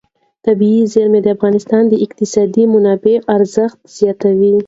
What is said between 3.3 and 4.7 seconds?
ارزښت زیاتوي.